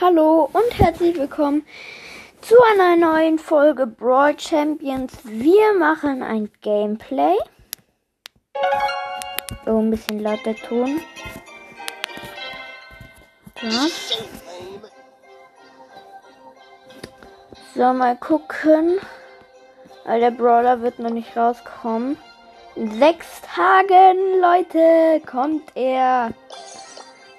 Hallo 0.00 0.48
und 0.52 0.78
herzlich 0.78 1.18
willkommen 1.18 1.66
zu 2.40 2.54
einer 2.72 2.94
neuen 2.94 3.36
Folge 3.36 3.84
Brawl 3.84 4.38
Champions. 4.38 5.12
Wir 5.24 5.74
machen 5.76 6.22
ein 6.22 6.52
Gameplay. 6.60 7.34
Oh, 9.66 9.80
ein 9.80 9.90
bisschen 9.90 10.20
lauter 10.20 10.54
Ton. 10.54 11.00
Ja. 13.60 13.86
So, 17.74 17.92
mal 17.92 18.16
gucken. 18.18 19.00
Weil 20.04 20.20
der 20.20 20.30
Brawler 20.30 20.80
wird 20.80 21.00
noch 21.00 21.10
nicht 21.10 21.36
rauskommen. 21.36 22.16
In 22.76 22.96
sechs 23.00 23.40
Tagen, 23.40 24.40
Leute, 24.40 25.20
kommt 25.26 25.72
er. 25.74 26.30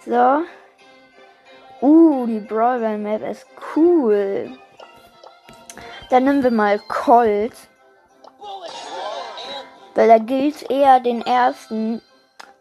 So. 0.06 0.44
Uh, 1.82 2.26
die 2.26 2.40
Brawler 2.40 2.98
Map 2.98 3.22
ist 3.22 3.46
cool. 3.76 4.58
Dann 6.10 6.26
nehmen 6.26 6.44
wir 6.44 6.52
mal 6.52 6.80
Colt. 6.80 7.54
Weil 9.96 10.08
da 10.08 10.18
gilt 10.18 10.70
eher 10.70 11.00
den 11.00 11.22
ersten 11.22 12.02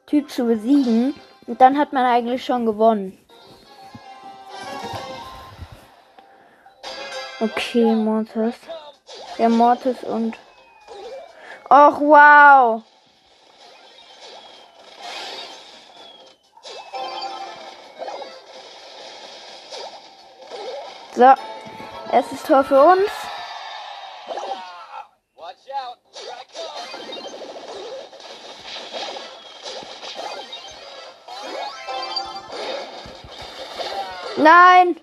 Typ 0.06 0.30
zu 0.30 0.44
besiegen. 0.44 1.14
Und 1.46 1.60
dann 1.60 1.78
hat 1.78 1.92
man 1.92 2.04
eigentlich 2.04 2.44
schon 2.44 2.66
gewonnen. 2.66 3.18
Okay, 7.40 7.94
Mortis. 7.94 8.56
Der 9.38 9.48
Mortis 9.48 10.02
und. 10.04 10.36
Och, 11.70 12.00
wow. 12.00 12.82
So, 21.18 21.34
erstes 22.12 22.44
Tor 22.44 22.62
für 22.62 22.80
uns. 22.80 23.10
Nein! 34.36 35.00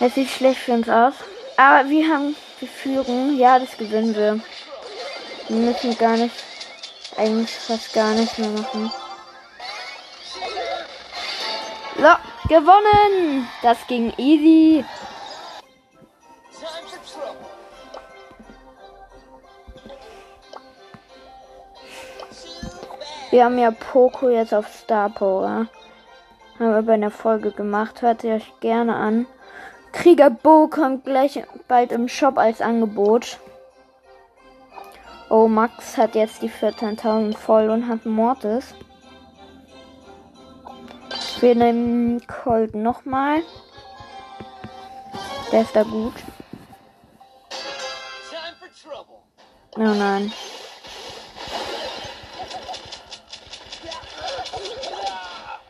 Es 0.00 0.16
sieht 0.16 0.30
schlecht 0.30 0.62
für 0.62 0.72
uns 0.72 0.88
aus. 0.88 1.14
Aber 1.56 1.88
wir 1.88 2.12
haben 2.12 2.34
die 2.60 2.66
Führung. 2.66 3.38
Ja, 3.38 3.60
das 3.60 3.76
gewinnen 3.76 4.16
wir. 4.16 4.40
Wir 5.46 5.56
müssen 5.56 5.96
gar 5.96 6.16
nicht, 6.16 6.34
eigentlich 7.16 7.56
fast 7.56 7.92
gar 7.92 8.10
nichts 8.14 8.36
mehr 8.36 8.50
machen. 8.50 8.90
So, 11.96 12.27
gewonnen! 12.48 13.46
Das 13.62 13.86
ging 13.86 14.12
easy. 14.16 14.84
Wir 23.30 23.44
haben 23.44 23.58
ja 23.58 23.70
Poco 23.70 24.30
jetzt 24.30 24.54
auf 24.54 24.66
Star 24.68 25.10
Power. 25.10 25.66
Haben 26.58 26.74
wir 26.74 26.82
bei 26.82 26.94
einer 26.94 27.10
Folge 27.10 27.52
gemacht. 27.52 28.00
Hört 28.00 28.22
sie 28.22 28.32
euch 28.32 28.52
gerne 28.60 28.96
an. 28.96 29.26
Krieger 29.92 30.30
Bo 30.30 30.68
kommt 30.68 31.04
gleich 31.04 31.42
bald 31.68 31.92
im 31.92 32.08
Shop 32.08 32.38
als 32.38 32.62
Angebot. 32.62 33.38
Oh, 35.28 35.46
Max 35.46 35.98
hat 35.98 36.14
jetzt 36.14 36.40
die 36.40 36.50
14.000 36.50 37.36
voll 37.36 37.68
und 37.68 37.86
hat 37.86 38.06
Mortis. 38.06 38.74
Wir 41.40 41.54
nehmen 41.54 42.26
Colt 42.26 42.74
nochmal. 42.74 43.42
Der 45.52 45.62
ist 45.62 45.74
da 45.74 45.84
gut. 45.84 46.14
Oh 49.76 49.80
nein. 49.80 50.32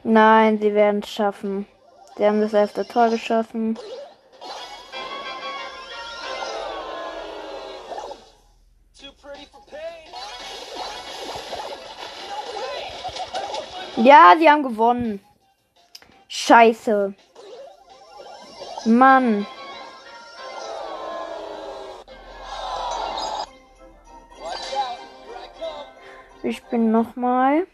Nein, 0.04 0.58
sie 0.58 0.74
werden 0.74 1.02
es 1.02 1.10
schaffen. 1.10 1.66
Sie 2.16 2.24
haben 2.24 2.40
das 2.40 2.54
erste 2.54 2.86
Tor 2.86 3.10
geschossen. 3.10 3.78
Ja, 13.96 14.34
sie 14.38 14.48
haben 14.48 14.62
gewonnen. 14.62 15.20
Scheiße. 16.28 17.14
Mann. 18.84 19.46
Ich 26.42 26.62
bin 26.64 26.90
nochmal. 26.90 27.66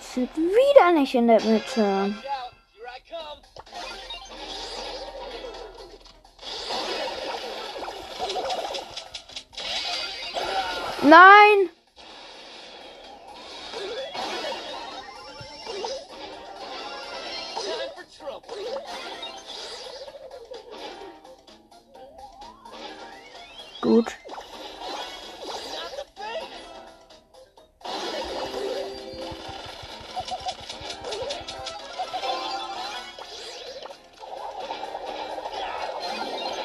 Sind 0.00 0.36
wieder 0.36 0.92
nicht 0.92 1.14
in 1.14 1.28
der 1.28 1.40
Mitte. 1.42 2.14
Nein! 11.02 11.70
Gut. 23.92 24.06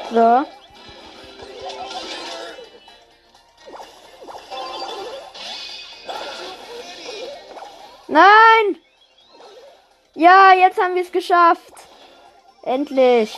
So. 0.09 0.45
Nein! 8.07 8.23
Ja, 10.15 10.53
jetzt 10.53 10.79
haben 10.79 10.95
wir 10.95 11.01
es 11.01 11.11
geschafft. 11.11 11.73
Endlich. 12.63 13.35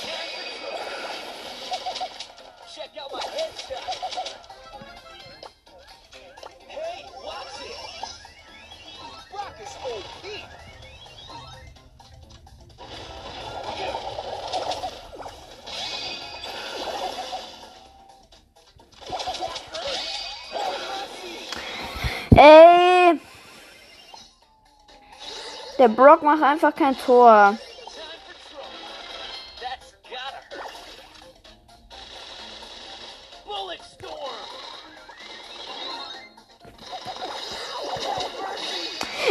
Der 25.79 25.87
Brock 25.87 26.21
macht 26.23 26.43
einfach 26.43 26.75
kein 26.75 26.97
Tor. 26.97 27.57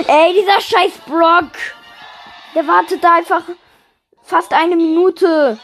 Ey, 0.06 0.32
dieser 0.32 0.58
scheiß 0.58 0.92
Brock. 1.06 1.52
Der 2.54 2.66
wartet 2.66 3.04
da 3.04 3.16
einfach 3.16 3.42
fast 4.22 4.54
eine 4.54 4.74
Minute. 4.74 5.58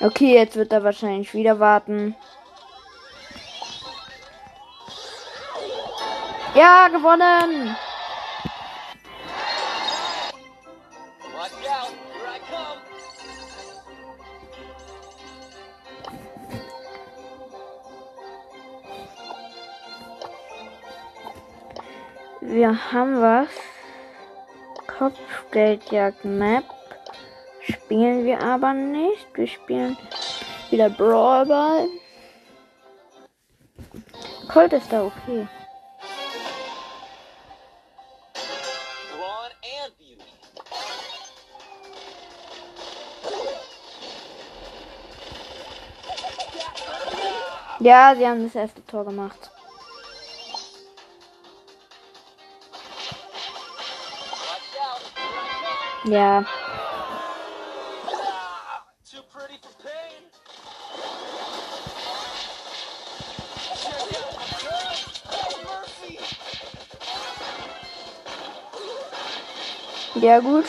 Okay, 0.00 0.34
jetzt 0.34 0.56
wird 0.56 0.72
er 0.72 0.84
wahrscheinlich 0.84 1.32
wieder 1.32 1.58
warten. 1.58 2.14
Ja, 6.58 6.88
gewonnen! 6.88 7.76
Wir 22.40 22.92
haben 22.92 23.22
was. 23.22 23.48
Kopfgeldjagd 24.98 26.24
Map 26.24 26.64
spielen 27.60 28.24
wir 28.24 28.42
aber 28.42 28.72
nicht. 28.72 29.28
Wir 29.34 29.46
spielen 29.46 29.96
wieder 30.70 30.90
Brawl 30.90 31.46
Ball. 31.46 31.86
Colt 34.48 34.72
ist 34.72 34.92
da 34.92 35.04
okay. 35.04 35.46
Ja, 47.80 48.14
sie 48.16 48.26
haben 48.26 48.42
das 48.42 48.56
erste 48.56 48.84
Tor 48.86 49.04
gemacht. 49.04 49.50
Ja. 56.04 56.44
Ja, 70.14 70.40
gut. 70.40 70.64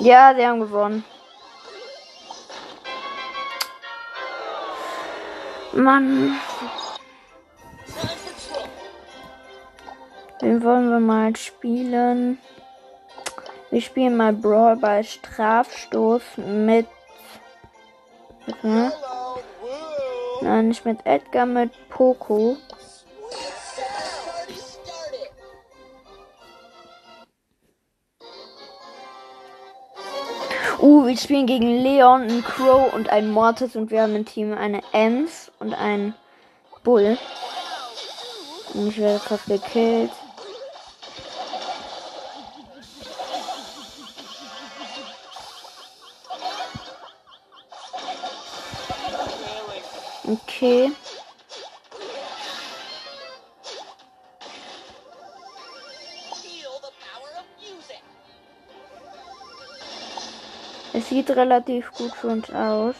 Ja, 0.00 0.34
sie 0.34 0.46
haben 0.46 0.60
gewonnen. 0.60 1.04
Mann, 5.74 6.40
den 10.40 10.64
wollen 10.64 10.90
wir 10.90 11.00
mal 11.00 11.36
spielen. 11.36 12.38
Wir 13.70 13.82
spielen 13.82 14.16
mal 14.16 14.32
Brawl 14.32 14.76
bei 14.76 15.02
Strafstoß 15.02 16.22
mit. 16.38 16.86
Hello. 18.62 18.90
Woo. 19.60 20.44
Nein, 20.44 20.68
nicht 20.68 20.84
mit 20.84 21.04
Edgar, 21.04 21.46
mit 21.46 21.72
Poco. 21.90 22.56
Uh, 30.82 31.06
wir 31.06 31.16
spielen 31.18 31.46
gegen 31.46 31.82
Leon, 31.82 32.22
einen 32.22 32.42
Crow 32.42 32.90
und 32.94 33.10
einen 33.10 33.30
Mortis 33.30 33.76
und 33.76 33.90
wir 33.90 34.00
haben 34.00 34.16
im 34.16 34.24
Team 34.24 34.54
eine 34.54 34.80
Ems 34.92 35.52
und 35.58 35.74
einen 35.74 36.14
Bull. 36.82 37.18
Und 38.72 38.88
ich 38.88 38.98
werde 38.98 39.18
fast 39.20 39.44
gekillt. 39.44 40.10
Okay. 50.24 50.92
Es 61.00 61.08
sieht 61.08 61.30
relativ 61.30 61.94
gut 61.94 62.14
für 62.14 62.26
uns 62.26 62.50
aus. 62.50 62.94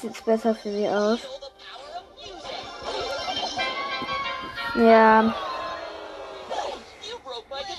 Sieht's 0.00 0.22
besser 0.22 0.54
für 0.54 0.70
sie 0.72 0.88
aus. 0.88 1.20
Ja, 4.76 5.34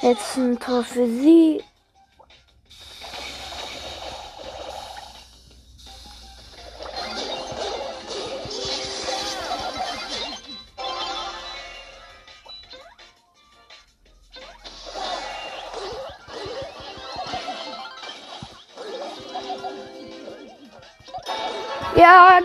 jetzt 0.02 0.38
ein 0.38 0.60
Tor 0.60 0.84
für 0.84 1.08
sie. 1.08 1.64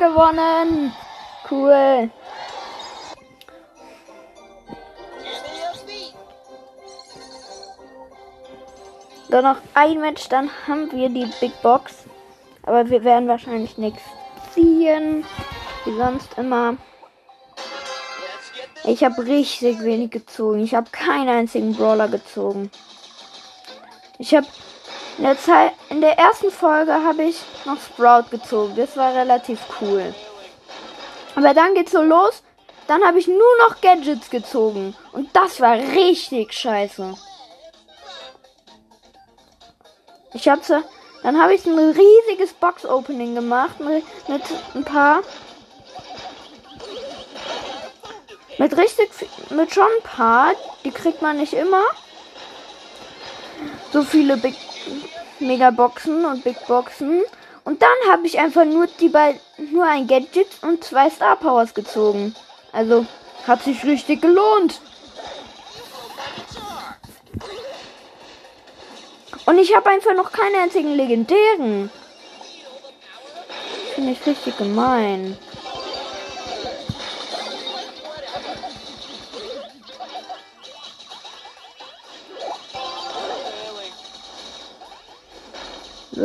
Gewonnen. 0.09 0.93
Cool. 1.51 2.11
Dann 9.29 9.45
noch 9.45 9.57
ein 9.75 10.01
Match, 10.01 10.29
dann 10.29 10.51
haben 10.67 10.91
wir 10.93 11.09
die 11.09 11.27
Big 11.41 11.61
Box. 11.63 12.05
Aber 12.63 12.89
wir 12.89 13.05
werden 13.05 13.29
wahrscheinlich 13.29 13.77
nichts 13.77 14.03
ziehen. 14.55 15.25
Wie 15.85 15.97
sonst 15.97 16.37
immer. 16.39 16.77
Ich 18.85 19.03
habe 19.03 19.25
richtig 19.27 19.81
wenig 19.83 20.11
gezogen. 20.11 20.61
Ich 20.61 20.75
habe 20.75 20.91
keinen 20.91 21.29
einzigen 21.29 21.75
Brawler 21.75 22.09
gezogen. 22.09 22.71
Ich 24.19 24.35
habe 24.35 24.47
in 25.19 25.25
der 25.25 25.39
Zeit, 25.39 25.73
in 25.89 26.01
der 26.01 26.19
ersten 26.19 26.51
Folge 26.51 26.93
habe 26.93 27.25
ich 27.25 27.41
noch 27.65 27.81
Sprout 27.81 28.31
gezogen. 28.31 28.75
Das 28.77 28.97
war 28.97 29.15
relativ 29.15 29.61
cool. 29.81 30.15
Aber 31.35 31.55
dann 31.55 31.75
geht's 31.75 31.93
so 31.93 32.03
los. 32.03 32.43
Dann 32.87 33.03
habe 33.05 33.19
ich 33.19 33.27
nur 33.27 33.57
noch 33.67 33.81
Gadgets 33.81 34.31
gezogen. 34.31 34.95
Und 35.13 35.35
das 35.35 35.61
war 35.61 35.75
richtig 35.75 36.53
scheiße. 36.53 37.17
Ich 40.35 40.49
habe 40.49 40.63
so, 40.63 40.83
dann 41.23 41.41
habe 41.41 41.55
ich 41.55 41.65
ein 41.65 41.79
riesiges 41.79 42.53
Box-Opening 42.53 43.35
gemacht 43.35 43.81
mit, 43.81 44.05
mit 44.29 44.43
ein 44.75 44.85
paar. 44.85 45.23
Mit 48.59 48.77
richtig, 48.77 49.11
mit 49.51 49.73
schon 49.73 49.85
ein 49.85 50.03
paar. 50.03 50.53
Die 50.85 50.91
kriegt 50.91 51.23
man 51.23 51.39
nicht 51.39 51.55
immer. 51.55 51.83
So 53.93 54.03
viele 54.03 54.37
Big 54.37 54.55
Megaboxen 55.41 56.25
und 56.25 56.45
Big 56.45 56.67
Boxen. 56.67 57.23
Und 57.65 57.83
dann 57.83 58.11
habe 58.11 58.27
ich 58.27 58.39
einfach 58.39 58.65
nur 58.65 58.87
die 58.87 59.09
bei 59.09 59.41
nur 59.59 59.85
ein 59.85 60.07
Gadget 60.07 60.49
und 60.63 60.85
zwei 60.85 61.11
Star 61.11 61.37
Powers 61.37 61.75
gezogen. 61.75 62.35
Also 62.73 63.07
hat 63.47 63.63
sich 63.63 63.85
richtig 63.85 64.23
gelohnt. 64.23 64.81
Und 69.47 69.59
ich 69.59 69.75
habe 69.77 69.91
einfach 69.91 70.15
noch 70.15 70.33
keinen 70.33 70.57
einzigen 70.57 70.95
legendären. 70.97 71.91
Finde 73.95 74.13
ich 74.13 74.27
richtig 74.27 74.59
gemein. 74.59 75.39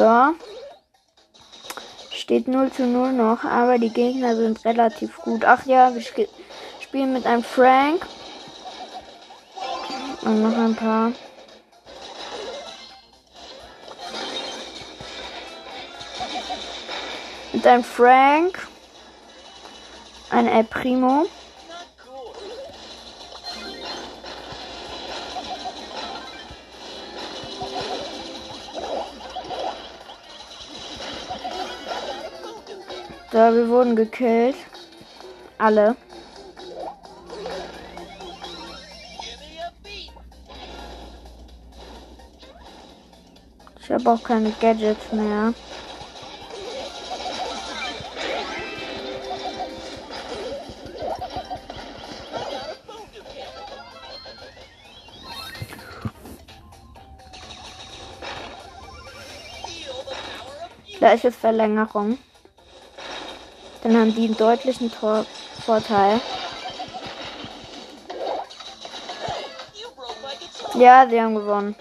So. 0.02 0.34
Steht 2.10 2.48
0 2.48 2.72
zu 2.72 2.88
0 2.88 3.14
noch, 3.14 3.44
aber 3.44 3.78
die 3.78 3.92
Gegner 3.94 4.36
sind 4.36 4.66
relativ 4.66 5.16
gut. 5.20 5.46
Ach 5.46 5.64
ja, 5.68 5.94
wir 5.94 6.02
sp- 6.02 6.26
spielen 6.80 7.14
mit 7.14 7.28
einem 7.28 7.44
Frank. 7.44 8.08
Und 10.24 10.42
noch 10.42 10.58
ein 10.58 10.76
paar. 10.76 11.12
Mit 17.54 17.68
einem 17.68 17.84
Frank. 17.84 18.68
Ein 20.32 20.48
El 20.48 20.64
Primo. 20.64 21.28
So, 33.32 33.38
wir 33.38 33.70
wurden 33.70 33.96
gekillt. 33.96 34.58
Alle. 35.58 35.96
Ich 43.80 43.90
habe 43.90 44.12
auch 44.12 44.22
keine 44.22 44.52
Gadgets 44.52 45.14
mehr. 45.14 45.54
Da 61.00 61.14
ist 61.14 61.24
jetzt 61.24 61.40
Verlängerung. 61.40 62.18
Haben 64.02 64.16
die 64.16 64.26
einen 64.26 64.36
deutlichen 64.36 64.92
my 65.04 65.24
control. 65.64 66.20
Ja, 70.74 71.08
sie 71.08 71.22
haben 71.22 71.36
gewonnen. 71.36 71.76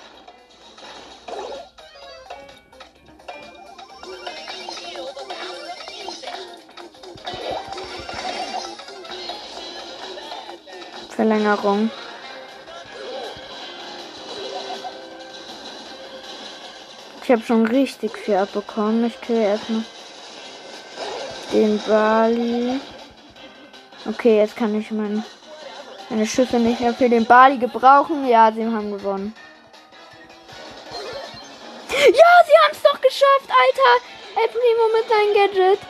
Verlängerung. 11.08 11.90
Ich 17.22 17.30
habe 17.30 17.42
schon 17.42 17.66
richtig 17.66 18.18
viel 18.18 18.36
abbekommen. 18.36 19.06
Ich 19.06 19.18
kill 19.22 19.36
erstmal 19.36 19.84
den 21.52 21.80
Bali. 21.87 22.80
Okay, 24.07 24.38
jetzt 24.38 24.57
kann 24.57 24.75
ich 24.78 24.90
mein, 24.90 25.25
meine 26.09 26.26
Schüsse 26.26 26.59
nicht 26.59 26.80
mehr 26.80 26.95
für 26.95 27.09
den 27.09 27.26
Bali 27.26 27.59
gebrauchen. 27.59 28.26
Ja, 28.26 28.50
sie 28.52 28.64
haben 28.64 28.90
gewonnen. 28.90 29.35
Ja, 31.90 32.33
sie 32.47 32.59
haben 32.62 32.73
es 32.73 32.83
doch 32.83 33.00
geschafft, 33.00 33.49
Alter. 33.49 33.92
El 34.40 34.49
Primo 34.49 34.88
mit 34.95 35.09
seinem 35.09 35.35
Gadget. 35.35 35.80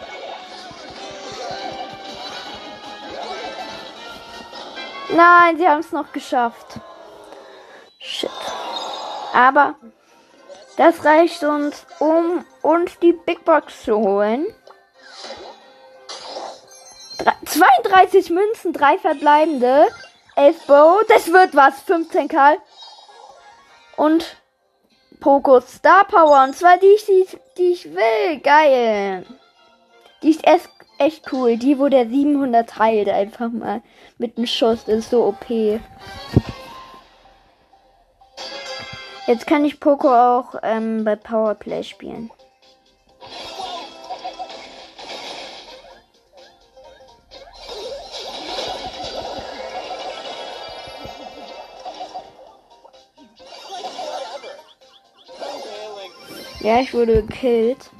Nein, 5.10 5.58
sie 5.58 5.68
haben 5.68 5.80
es 5.80 5.92
noch 5.92 6.10
geschafft. 6.12 6.80
Shit. 7.98 8.30
Aber 9.32 9.74
das 10.76 11.04
reicht 11.04 11.42
uns, 11.44 11.86
um 11.98 12.44
uns 12.62 12.98
die 13.00 13.12
Big 13.12 13.44
Box 13.44 13.82
zu 13.82 13.96
holen. 13.96 14.46
Drei- 17.52 17.82
32 17.82 18.30
Münzen, 18.30 18.72
3 18.72 18.98
verbleibende, 18.98 19.88
11 20.36 20.66
Bow, 20.66 21.00
das 21.08 21.32
wird 21.32 21.54
was, 21.54 21.80
15 21.82 22.28
Karl. 22.28 22.58
Und 23.96 24.36
Poco 25.20 25.60
Star 25.60 26.04
Power, 26.06 26.44
und 26.44 26.56
zwar 26.56 26.78
die, 26.78 26.96
die, 27.08 27.26
die 27.58 27.72
ich 27.72 27.84
will, 27.86 28.40
geil. 28.42 29.26
Die 30.22 30.30
ist 30.30 30.46
echt, 30.46 30.68
echt 30.98 31.32
cool, 31.32 31.56
die, 31.56 31.78
wo 31.78 31.88
der 31.88 32.08
700 32.08 32.78
heilt, 32.78 33.08
einfach 33.08 33.50
mal 33.50 33.82
mit 34.18 34.36
einem 34.36 34.46
Schuss, 34.46 34.84
das 34.84 34.96
ist 35.00 35.10
so 35.10 35.26
OP. 35.26 35.50
Jetzt 39.26 39.46
kann 39.46 39.64
ich 39.64 39.78
Poco 39.80 40.08
auch 40.08 40.54
ähm, 40.62 41.04
bei 41.04 41.16
Powerplay 41.16 41.82
spielen. 41.84 42.30
Ja, 56.60 56.80
ich 56.80 56.92
wurde 56.92 57.22
gekillt. 57.22 57.90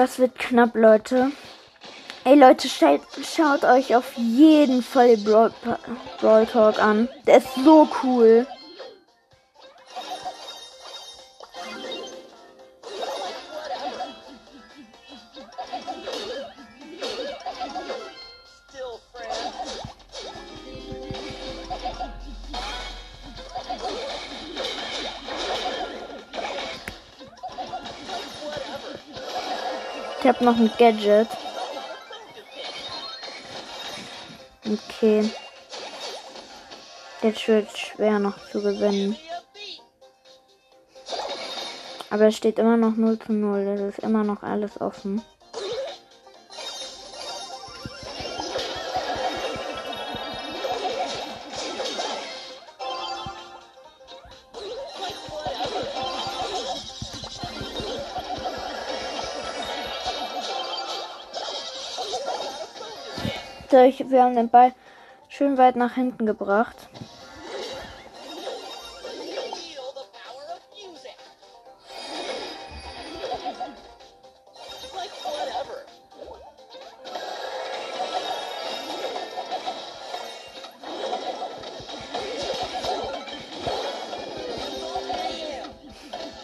Das 0.00 0.18
wird 0.18 0.38
knapp, 0.38 0.74
Leute. 0.76 1.30
Ey, 2.24 2.34
Leute, 2.34 2.68
schaut, 2.70 3.02
schaut 3.22 3.64
euch 3.64 3.94
auf 3.94 4.14
jeden 4.16 4.82
Fall 4.82 5.18
Brawl, 5.18 5.52
Brawl 6.20 6.46
Talk 6.46 6.82
an. 6.82 7.06
Der 7.26 7.36
ist 7.36 7.54
so 7.62 7.86
cool. 8.02 8.46
Habe 30.40 30.44
noch 30.44 30.58
ein 30.58 30.70
Gadget. 30.78 31.28
Okay. 34.64 35.30
Jetzt 37.22 37.48
wird 37.48 37.76
schwer 37.76 38.18
noch 38.18 38.38
zu 38.50 38.62
gewinnen. 38.62 39.16
Aber 42.08 42.26
es 42.26 42.36
steht 42.36 42.58
immer 42.58 42.76
noch 42.76 42.96
0 42.96 43.18
zu 43.18 43.32
0. 43.32 43.64
Das 43.66 43.80
ist 43.80 43.98
immer 43.98 44.24
noch 44.24 44.42
alles 44.42 44.80
offen. 44.80 45.22
So, 63.70 63.78
ich, 63.78 64.10
wir 64.10 64.24
haben 64.24 64.34
den 64.34 64.48
Ball 64.48 64.72
schön 65.28 65.56
weit 65.56 65.76
nach 65.76 65.94
hinten 65.94 66.26
gebracht. 66.26 66.88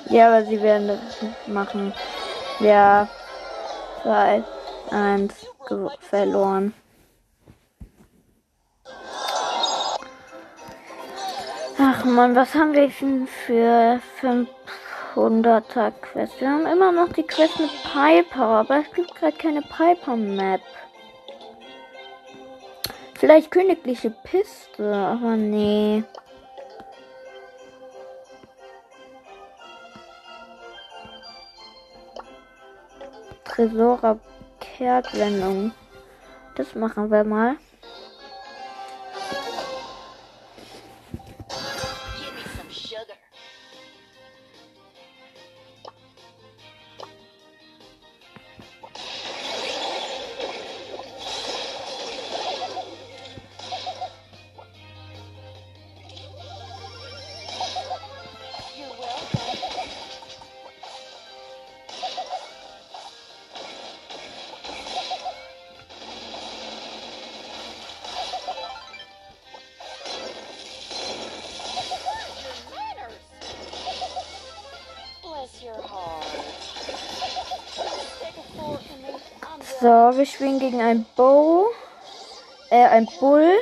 Ja, 0.09 0.28
aber 0.28 0.45
sie 0.45 0.62
werden 0.62 0.87
das 0.87 0.99
machen. 1.49 1.92
Ja. 2.61 3.09
2, 4.04 4.45
1, 4.92 5.35
verloren. 5.99 6.73
Ach 12.17 12.19
man, 12.19 12.35
was 12.35 12.55
haben 12.55 12.73
wir 12.73 12.89
denn 12.89 13.27
für 13.27 14.01
500er 14.23 15.91
Quest? 16.01 16.41
Wir 16.41 16.49
haben 16.49 16.65
immer 16.65 16.91
noch 16.91 17.13
die 17.13 17.25
Quest 17.25 17.61
mit 17.61 17.69
Piper, 17.93 18.41
aber 18.41 18.79
es 18.79 18.91
gibt 18.95 19.15
gerade 19.15 19.37
keine 19.37 19.61
Piper-Map. 19.61 20.63
Vielleicht 23.17 23.51
königliche 23.51 24.09
Piste, 24.09 24.95
aber 24.95 25.37
nee. 25.37 26.05
Tresorer 33.45 34.19
Kehrtwendung. 34.61 35.73
Das 36.55 36.75
machen 36.75 37.11
wir 37.11 37.25
mal. 37.25 37.57
So, 79.87 80.19
wir 80.19 80.26
spielen 80.26 80.59
gegen 80.59 80.81
ein 80.81 81.07
Bow. 81.14 81.69
Äh, 82.71 82.87
ein 82.87 83.07
Bull. 83.21 83.52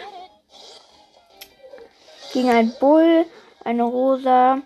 Gegen 2.33 2.49
ein 2.49 2.73
Bull, 2.81 3.26
eine 3.62 3.83
Rosa. 3.83 4.62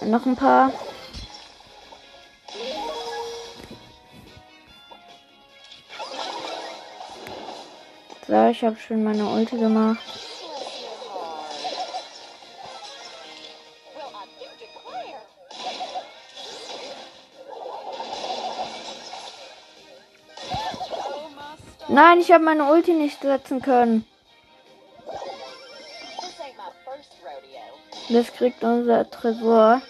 Und 0.00 0.10
noch 0.10 0.24
ein 0.24 0.34
paar. 0.34 0.72
So, 8.26 8.46
ich 8.46 8.64
habe 8.64 8.76
schon 8.78 9.04
meine 9.04 9.26
Ulti 9.26 9.58
gemacht. 9.58 10.23
Nein, 21.94 22.18
ich 22.18 22.32
habe 22.32 22.42
meine 22.42 22.64
Ulti 22.72 22.92
nicht 22.92 23.22
setzen 23.22 23.62
können. 23.62 24.04
Das 28.08 28.32
kriegt 28.32 28.64
unser 28.64 29.08
Tresor 29.08 29.80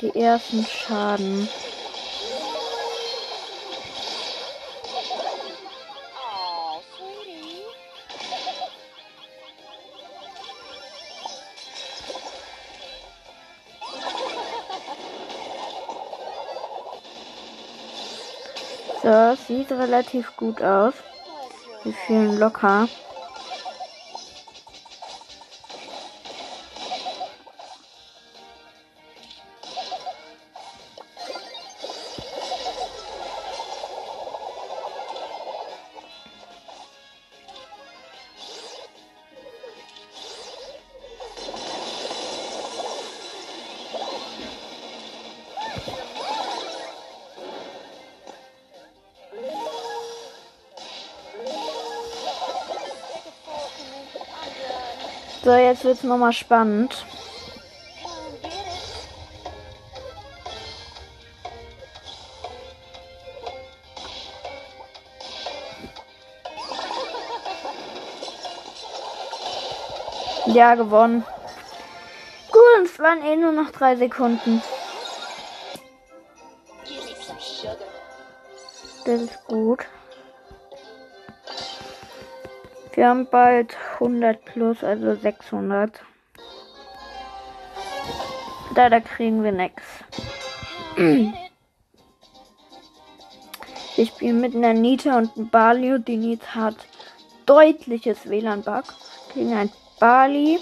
die 0.00 0.18
ersten 0.18 0.64
Schaden. 0.64 1.46
So, 19.02 19.36
sieht 19.46 19.70
relativ 19.70 20.34
gut 20.38 20.62
aus. 20.62 20.94
Wir 21.86 21.94
fühlen 21.94 22.36
locker. 22.36 22.88
So, 55.46 55.54
jetzt 55.54 55.84
wird's 55.84 56.02
nochmal 56.02 56.32
spannend. 56.32 57.06
Ja, 70.46 70.74
gewonnen. 70.74 71.24
Gut, 72.50 72.84
es 72.84 72.98
waren 72.98 73.22
eh 73.22 73.36
nur 73.36 73.52
noch 73.52 73.70
drei 73.70 73.94
Sekunden. 73.94 74.60
Das 79.04 79.20
ist 79.20 79.44
gut. 79.46 79.86
Wir 82.96 83.08
haben 83.08 83.26
bald 83.26 83.76
100 84.00 84.42
plus, 84.46 84.82
also 84.82 85.14
600. 85.14 86.00
Da, 88.74 88.88
da 88.88 89.00
kriegen 89.00 89.44
wir 89.44 89.52
nix. 89.52 89.82
Wir 90.96 91.32
spielen 94.06 94.40
mit 94.40 94.56
einer 94.56 94.72
Nita 94.72 95.18
und 95.18 95.36
einem 95.36 95.50
Bali 95.50 95.92
und 95.92 96.08
die 96.08 96.16
Nita 96.16 96.54
hat 96.54 96.76
deutliches 97.44 98.30
WLAN-Bug. 98.30 98.84
Gegen 99.34 99.52
ein 99.52 99.70
Bali. 100.00 100.58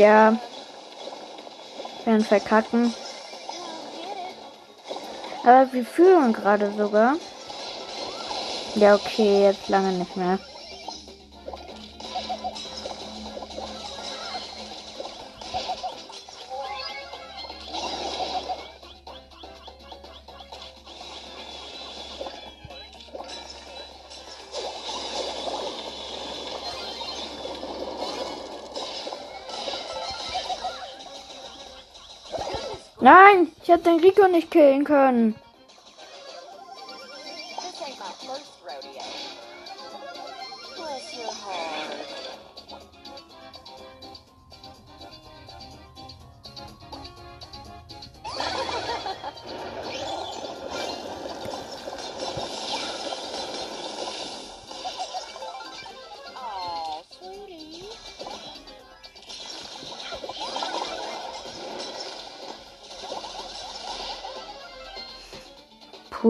Ja. 0.00 0.34
Werden 2.06 2.24
verkacken. 2.24 2.94
Aber 5.44 5.70
wir 5.74 5.84
führen 5.84 6.32
gerade 6.32 6.72
sogar. 6.72 7.16
Ja, 8.76 8.94
okay, 8.94 9.42
jetzt 9.42 9.68
lange 9.68 9.92
nicht 9.92 10.16
mehr. 10.16 10.38
Nein, 33.00 33.50
ich 33.62 33.68
hätte 33.68 33.84
den 33.84 34.00
Rico 34.00 34.28
nicht 34.28 34.50
killen 34.50 34.84
können. 34.84 35.34
This 37.56 37.80
ain't 37.82 37.98
my 37.98 38.12
first 38.26 38.52
rodeo. 38.62 39.02
Bless 40.76 41.14
your 41.14 41.32
heart. 41.32 42.19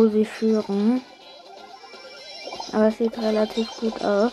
Posi 0.01 0.25
führen. 0.25 1.03
Aber 2.73 2.87
es 2.87 2.97
sieht 2.97 3.19
relativ 3.19 3.69
gut 3.77 4.03
aus. 4.03 4.33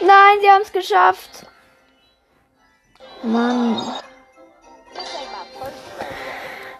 Nein, 0.00 0.38
sie 0.40 0.50
haben 0.50 0.62
es 0.62 0.72
geschafft. 0.72 1.46
Mann. 3.22 3.82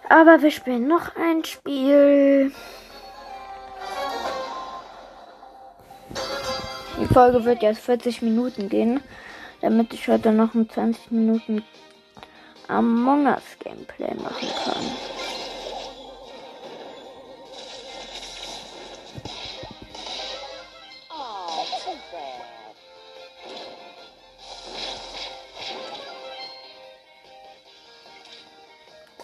Aber 0.08 0.40
wir 0.40 0.50
spielen 0.50 0.88
noch 0.88 1.14
ein 1.16 1.44
Spiel. 1.44 2.50
Die 6.98 7.06
Folge 7.12 7.44
wird 7.44 7.60
jetzt 7.60 7.80
40 7.80 8.22
Minuten 8.22 8.70
gehen, 8.70 9.02
damit 9.60 9.92
ich 9.92 10.08
heute 10.08 10.32
noch 10.32 10.54
ein 10.54 10.70
20 10.70 11.10
Minuten 11.10 11.62
Among 12.68 13.26
Us 13.26 13.42
Gameplay 13.58 14.14
machen 14.14 14.48
kann. 14.64 14.84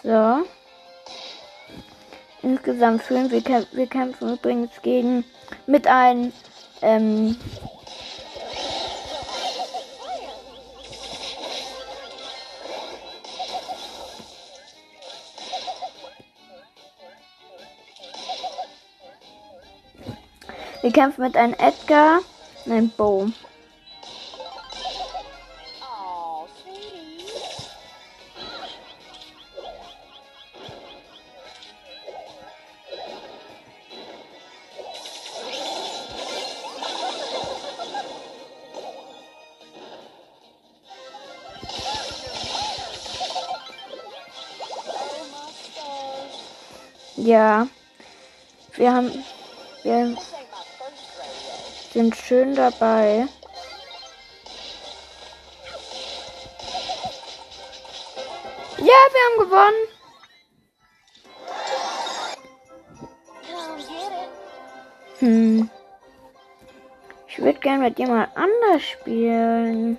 So. 0.03 0.47
Insgesamt 2.43 3.03
führen 3.03 3.31
wir, 3.31 3.41
kämp 3.41 3.67
wir 3.73 3.87
kämpfen 3.87 4.35
übrigens 4.35 4.71
gegen 4.83 5.25
mit 5.67 5.87
einem 5.87 6.31
ähm, 6.83 7.37
kämpft 20.95 21.19
mit 21.19 21.37
einem 21.37 21.55
Edgar 21.55 22.21
und 22.65 22.73
einem 22.73 22.89
Bo. 22.91 23.27
Ja. 47.17 47.67
Wir 48.77 48.93
haben. 48.93 49.25
Wir, 49.83 50.17
sind 51.95 52.17
schön 52.17 52.57
dabei. 52.57 53.29
Ja, 58.79 59.01
wir 59.13 59.23
haben 59.25 59.39
gewonnen. 59.39 59.87
Hm. 65.21 65.71
Ich 67.29 67.39
würde 67.39 67.61
gern 67.61 67.81
mit 67.81 67.97
jemand 67.99 68.37
anders 68.37 68.83
spielen. 68.83 69.97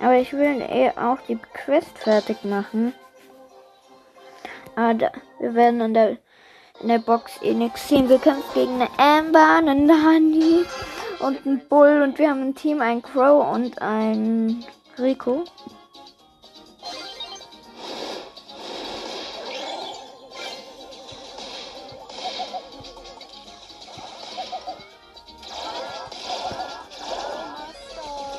Aber 0.00 0.14
ich 0.14 0.32
will 0.32 0.62
eh 0.62 0.90
auch 0.90 1.18
die 1.28 1.38
Quest 1.54 1.98
fertig 1.98 2.44
machen. 2.44 2.94
Aber 4.76 4.94
da, 4.94 5.10
wir 5.40 5.54
werden 5.54 5.80
in 5.80 5.94
der, 5.94 6.18
in 6.80 6.88
der 6.88 6.98
Box 6.98 7.32
eh 7.42 7.54
nichts 7.54 7.88
ziehen. 7.88 8.08
Wir 8.08 8.18
kämpfen 8.18 8.54
gegen 8.54 8.74
eine 8.74 8.88
Amber, 8.98 9.56
eine 9.56 9.74
Nani 9.74 10.64
und 11.20 11.46
einen 11.46 11.66
Bull. 11.68 12.02
Und 12.02 12.18
wir 12.18 12.30
haben 12.30 12.42
ein 12.42 12.54
Team, 12.54 12.80
ein 12.80 13.02
Crow 13.02 13.54
und 13.54 13.80
ein 13.80 14.64
Rico. 14.98 15.44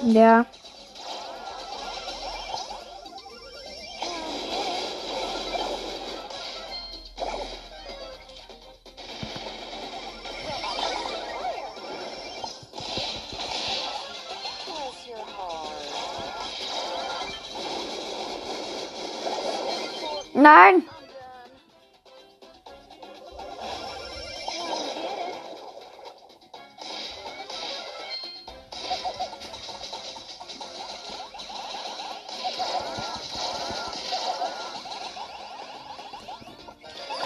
Ja. 0.03 0.45
Nein! 20.47 20.81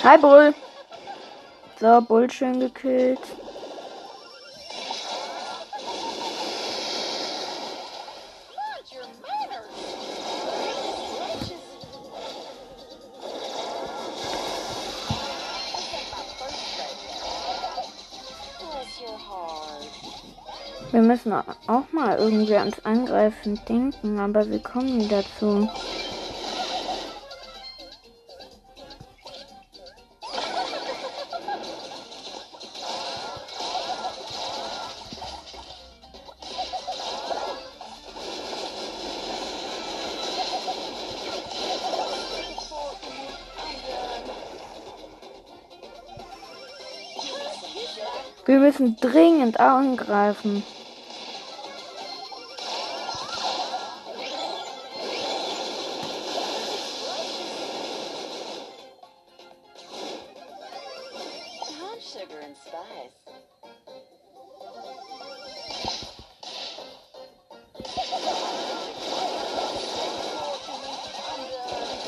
Hi 0.03 0.17
Bull. 0.17 0.55
So, 1.79 2.01
Bull 2.01 2.27
schön 2.31 2.59
gekillt. 2.59 3.19
Wir 20.91 21.01
müssen 21.01 21.31
auch 21.31 21.91
mal 21.93 22.17
irgendwie 22.17 22.55
ans 22.55 22.83
Angreifen 22.83 23.57
denken, 23.67 24.19
aber 24.19 24.49
wir 24.49 24.59
kommen 24.59 24.97
nie 24.97 25.07
dazu. 25.07 25.69
Wir 48.45 48.59
müssen 48.59 48.97
dringend 48.97 49.61
angreifen. 49.61 50.63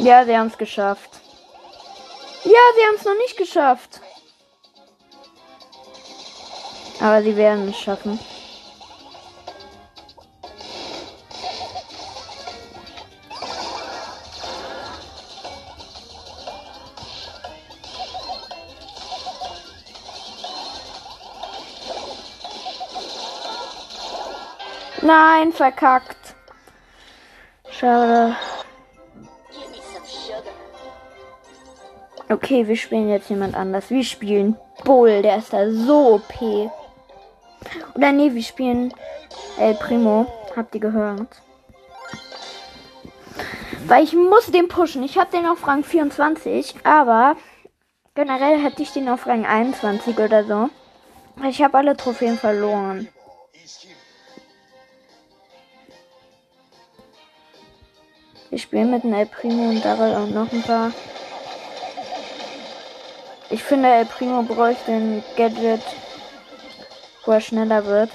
Ja, 0.04 0.26
sie 0.26 0.38
haben 0.38 0.48
es 0.48 0.58
geschafft. 0.58 1.22
Ja, 2.44 2.60
sie 2.76 2.86
haben 2.86 2.96
es 2.98 3.06
noch 3.06 3.18
nicht 3.20 3.38
geschafft. 3.38 4.02
Aber 7.00 7.22
sie 7.24 7.38
werden 7.38 7.70
es 7.70 7.80
schaffen. 7.80 8.20
Nein, 25.02 25.54
verkackt. 25.54 26.36
Schade. 27.72 28.36
Okay, 32.34 32.68
wir 32.68 32.76
spielen 32.76 33.10
jetzt 33.10 33.30
jemand 33.30 33.54
anders. 33.54 33.92
Wir 33.92 34.04
spielen 34.04 34.58
Bull, 34.84 35.22
der 35.22 35.38
ist 35.38 35.54
da 35.54 35.70
so 35.70 36.16
OP. 36.16 36.72
Oder 37.94 38.12
nee, 38.12 38.34
wir 38.34 38.42
spielen 38.42 38.92
El 39.60 39.76
Primo. 39.76 40.26
Habt 40.56 40.74
ihr 40.74 40.82
gehört? 40.82 41.28
Weil 43.86 44.04
ich 44.04 44.14
muss 44.14 44.48
den 44.48 44.68
pushen. 44.68 45.04
Ich 45.04 45.20
habe 45.20 45.30
den 45.30 45.46
auf 45.46 45.68
Rang 45.68 45.84
24, 45.84 46.78
aber 46.84 47.36
generell 48.16 48.58
hätte 48.60 48.82
ich 48.82 48.92
den 48.94 49.10
auf 49.10 49.28
Rang 49.28 49.46
21 49.46 50.18
oder 50.18 50.44
so. 50.44 50.70
Weil 51.36 51.52
Ich 51.52 51.62
habe 51.62 51.78
alle 51.78 51.96
Trophäen 51.96 52.40
verloren. 52.40 53.10
Wir 58.50 58.58
spielen 58.58 58.90
mit 58.90 59.04
einem 59.04 59.14
El 59.14 59.28
Primo 59.28 59.70
und 59.70 59.86
Daryl 59.86 60.16
und 60.16 60.34
noch 60.34 60.52
ein 60.52 60.64
paar. 60.64 60.92
Ich 63.54 63.62
finde, 63.62 63.88
El 63.88 64.06
Primo 64.06 64.42
bräuchte 64.42 64.94
ein 64.94 65.24
Gadget, 65.38 65.84
wo 67.24 67.34
er 67.34 67.40
schneller 67.40 67.86
wird. 67.86 68.10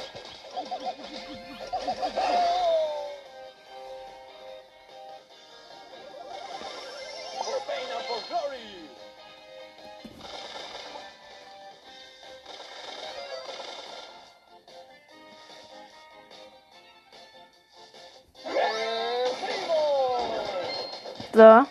So. 21.33 21.65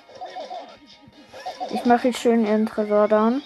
Ich 1.73 1.83
mache 1.83 2.07
jetzt 2.07 2.21
schön 2.21 2.45
ihren 2.45 2.65
Tresor 2.65 3.09
down. 3.09 3.41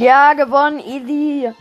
Ja, 0.00 0.32
gewonnen, 0.32 0.78
easy. 0.78 1.52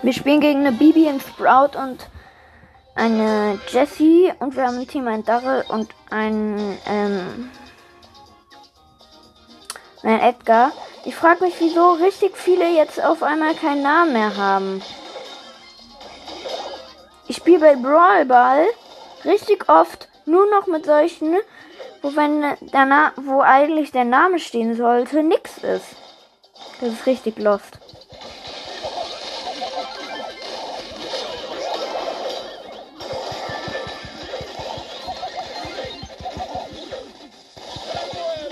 Wir 0.00 0.12
spielen 0.14 0.40
gegen 0.40 0.60
eine 0.60 0.72
Bibi, 0.72 1.06
ein 1.10 1.20
Sprout 1.20 1.78
und 1.78 2.08
eine 2.94 3.60
Jessie. 3.68 4.32
Und 4.38 4.56
wir 4.56 4.66
haben 4.66 4.80
im 4.80 4.88
Team 4.88 5.08
ein 5.08 5.26
Daryl 5.26 5.66
und 5.68 5.90
ein, 6.08 6.78
ähm, 6.86 7.50
ein 10.02 10.20
Edgar. 10.20 10.72
Ich 11.04 11.14
frage 11.14 11.44
mich, 11.44 11.56
wieso 11.58 11.90
richtig 11.92 12.34
viele 12.34 12.66
jetzt 12.70 13.04
auf 13.04 13.22
einmal 13.22 13.54
keinen 13.54 13.82
Namen 13.82 14.14
mehr 14.14 14.34
haben. 14.38 14.80
Spiele 17.48 17.60
bei 17.60 17.76
Brawl 17.76 18.26
Ball 18.26 18.66
richtig 19.24 19.70
oft 19.70 20.06
nur 20.26 20.50
noch 20.50 20.66
mit 20.66 20.84
solchen, 20.84 21.34
wo 22.02 22.14
wenn 22.14 22.42
der 22.42 22.84
Na 22.84 23.12
wo 23.16 23.40
eigentlich 23.40 23.90
der 23.90 24.04
Name 24.04 24.38
stehen 24.38 24.76
sollte, 24.76 25.22
nix 25.22 25.56
ist. 25.56 25.96
Das 26.78 26.90
ist 26.90 27.06
richtig 27.06 27.38
lost. 27.38 27.78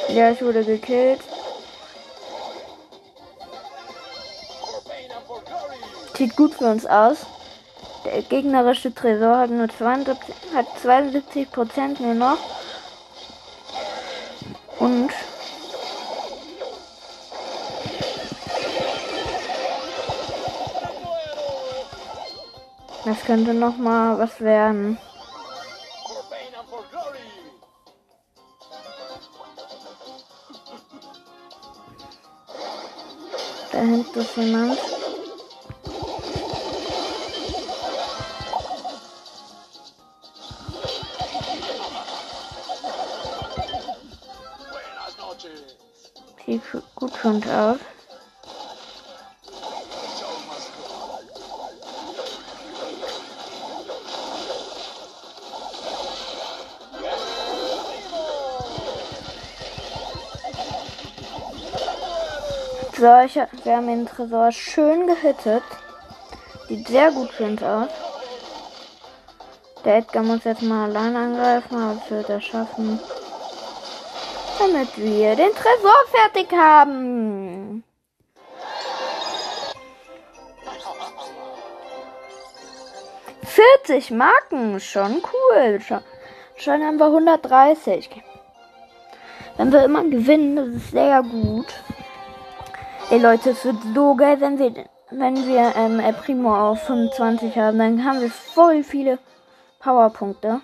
Ja, 0.09 0.30
ich 0.30 0.40
wurde 0.40 0.64
gekillt. 0.64 1.20
Sieht 6.14 6.35
gut 6.35 6.54
für 6.54 6.70
uns 6.70 6.87
aus. 6.87 7.26
Der 8.07 8.23
gegnerische 8.23 8.95
Tresor 8.95 9.37
hat 9.37 9.51
nur 9.51 9.69
72, 9.69 10.33
hat 10.55 10.66
72 10.81 11.51
Prozent 11.51 11.99
nur 11.99 12.14
noch. 12.14 12.38
Und 14.79 15.11
das 23.05 23.21
könnte 23.25 23.53
noch 23.53 23.77
mal 23.77 24.16
was 24.21 24.40
werden. 24.40 24.99
Da 33.73 33.79
hinten 33.79 34.21
ist 34.21 34.37
jemand. 34.37 34.95
Must 47.27 47.45
go. 47.45 47.79
So, 62.99 63.21
ich, 63.25 63.35
wir 63.35 63.77
haben 63.77 63.89
den 63.89 64.07
Tresor 64.07 64.53
schön 64.53 65.07
gehittet. 65.07 65.62
Sieht 66.69 66.89
sehr 66.89 67.11
gut 67.12 67.31
für 67.31 67.45
uns 67.45 67.62
aus. 67.62 67.89
Der 69.85 69.99
Edgar 69.99 70.23
muss 70.23 70.45
jetzt 70.45 70.62
mal 70.62 70.85
allein 70.89 71.15
angreifen, 71.15 71.77
aber 71.77 72.01
das 72.01 72.11
wird 72.11 72.29
er 72.31 72.41
schaffen. 72.41 72.99
Damit 74.59 74.97
wir 74.97 75.37
den 75.37 75.53
Tresor 75.53 75.93
fertig 76.11 76.51
haben. 76.53 77.15
Vierzig 83.77 84.11
Marken, 84.11 84.81
schon 84.81 85.23
cool. 85.33 85.81
Schon, 85.81 86.01
schon 86.57 86.83
haben 86.83 86.99
wir 86.99 87.07
130. 87.07 88.23
Wenn 89.57 89.73
wir 89.73 89.85
immer 89.85 90.03
gewinnen, 90.05 90.57
das 90.57 90.69
ist 90.69 90.91
sehr 90.93 91.23
gut. 91.23 91.67
Ey 93.11 93.19
Leute, 93.19 93.51
es 93.51 93.65
wird 93.65 93.77
so 93.95 94.15
geil, 94.15 94.41
wenn 94.41 94.59
wir, 94.59 94.73
wenn 95.11 95.47
wir 95.47 95.75
ähm, 95.77 96.01
El 96.01 96.15
Primo 96.15 96.57
auf 96.57 96.85
25 96.85 97.57
haben. 97.59 97.79
Dann 97.79 98.05
haben 98.05 98.21
wir 98.23 98.31
voll 98.31 98.83
viele 98.83 99.19
Powerpunkte. 99.81 100.61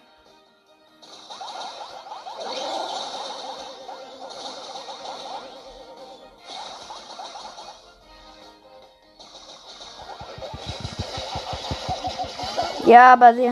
Ja, 12.92 13.14
aber 13.14 13.32
sie. 13.32 13.50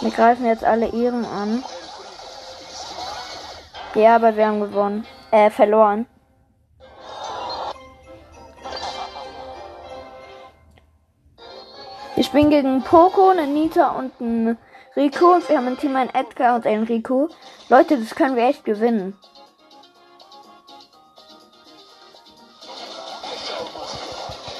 Wir 0.00 0.10
greifen 0.10 0.46
jetzt 0.46 0.64
alle 0.64 0.86
Ehren 0.86 1.26
an. 1.26 1.62
Ja, 3.94 4.16
aber 4.16 4.34
wir 4.34 4.46
haben 4.46 4.60
gewonnen. 4.60 5.06
Äh, 5.32 5.50
verloren. 5.50 6.06
Wir 12.14 12.24
spielen 12.24 12.48
gegen 12.48 12.82
Poco, 12.82 13.28
einen 13.28 13.52
Nita 13.52 13.90
und 13.90 14.18
einen 14.18 14.56
Rico. 14.96 15.34
Und 15.34 15.46
wir 15.50 15.58
haben 15.58 15.66
ein 15.66 15.76
Team 15.76 15.94
einen 15.94 16.14
Edgar 16.14 16.54
und 16.54 16.66
einen 16.66 16.84
Rico. 16.84 17.28
Leute, 17.68 17.98
das 17.98 18.14
können 18.14 18.34
wir 18.34 18.44
echt 18.44 18.64
gewinnen. 18.64 19.18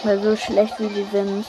Weil 0.04 0.20
so 0.20 0.36
schlecht 0.36 0.78
wie 0.78 0.88
die 0.88 1.04
sind. 1.10 1.46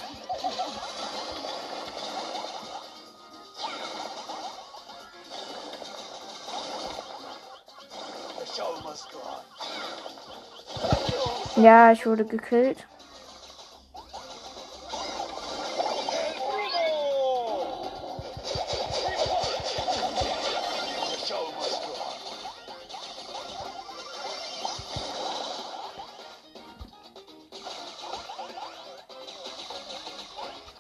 Ja, 11.56 11.92
ich 11.92 12.04
wurde 12.06 12.26
gekillt. 12.26 12.88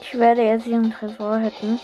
Ich 0.01 0.19
werde 0.19 0.43
jetzt 0.43 0.65
ihren 0.65 0.91
Tresor 0.91 1.37
hätten. 1.37 1.79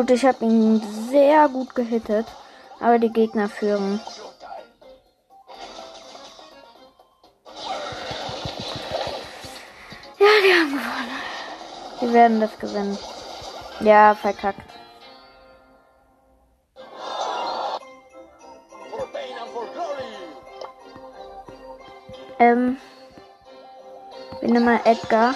Gut, 0.00 0.12
ich 0.12 0.24
habe 0.24 0.46
ihn 0.46 0.80
sehr 1.10 1.46
gut 1.50 1.74
gehittet. 1.74 2.24
Aber 2.80 2.98
die 2.98 3.12
Gegner 3.12 3.50
führen. 3.50 4.00
Ja, 10.18 10.26
die 10.42 10.54
haben 10.54 10.70
gewonnen. 10.70 11.20
Die 12.00 12.12
werden 12.14 12.40
das 12.40 12.58
gewinnen. 12.58 12.96
Ja, 13.80 14.14
verkackt. 14.14 14.62
Ähm. 22.38 22.78
Wir 24.40 24.48
nehmen 24.48 24.64
mal 24.64 24.80
Edgar. 24.84 25.34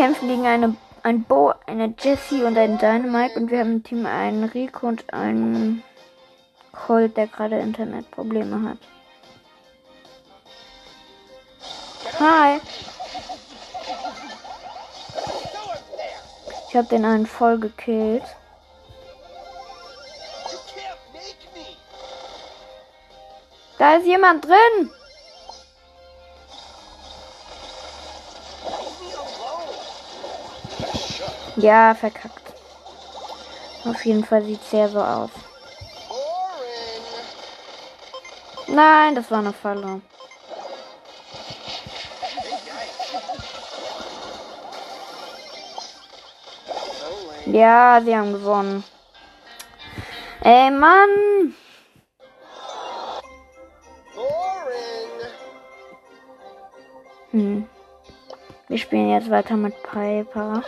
Kämpfen 0.00 0.28
gegen 0.28 0.46
eine, 0.46 0.76
ein 1.02 1.24
Bo, 1.24 1.52
eine 1.66 1.92
Jessie 1.98 2.42
und 2.42 2.56
einen 2.56 2.78
Dynamite 2.78 3.38
und 3.38 3.50
wir 3.50 3.58
haben 3.58 3.72
im 3.72 3.82
Team 3.82 4.06
einen 4.06 4.44
Rico 4.44 4.88
und 4.88 5.12
einen 5.12 5.82
Colt, 6.72 7.18
der 7.18 7.26
gerade 7.26 7.58
Internetprobleme 7.58 8.66
hat. 8.66 8.78
Hi. 12.18 12.60
Ich 16.70 16.76
habe 16.76 16.88
den 16.88 17.04
einen 17.04 17.26
voll 17.26 17.58
gekillt. 17.58 18.24
Da 23.76 23.96
ist 23.96 24.06
jemand 24.06 24.46
drin. 24.46 24.90
Ja, 31.60 31.94
verkackt. 31.94 32.54
Auf 33.84 34.04
jeden 34.06 34.24
Fall 34.24 34.42
sieht 34.44 34.62
sehr 34.64 34.88
so 34.88 35.00
aus. 35.00 35.30
Nein, 38.66 39.14
das 39.14 39.30
war 39.30 39.40
eine 39.40 39.52
Falle. 39.52 40.00
Ja, 47.44 48.00
sie 48.02 48.16
haben 48.16 48.32
gewonnen. 48.32 48.84
Ey, 50.42 50.70
Mann. 50.70 51.54
Hm. 57.32 57.68
Wir 58.68 58.78
spielen 58.78 59.10
jetzt 59.10 59.28
weiter 59.28 59.56
mit 59.56 59.74
Piper. 59.82 60.62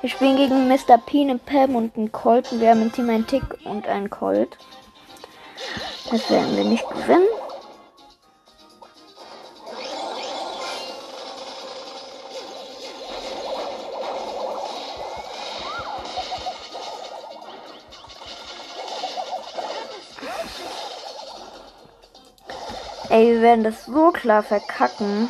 Wir 0.00 0.08
spielen 0.08 0.36
gegen 0.36 0.66
Mr. 0.66 0.96
P, 0.96 1.20
eine 1.20 1.36
Pam 1.36 1.76
und 1.76 1.94
einen 1.94 2.10
Colt. 2.10 2.50
Und 2.50 2.60
wir 2.60 2.70
haben 2.70 2.80
im 2.80 2.92
Team 2.92 3.10
einen 3.10 3.26
Tick 3.26 3.44
und 3.64 3.86
einen 3.86 4.08
Colt. 4.08 4.56
Das 6.10 6.30
werden 6.30 6.56
wir 6.56 6.64
nicht 6.64 6.88
gewinnen. 6.88 7.26
Ey, 23.10 23.34
wir 23.34 23.42
werden 23.42 23.64
das 23.64 23.84
so 23.84 24.12
klar 24.12 24.42
verkacken. 24.42 25.28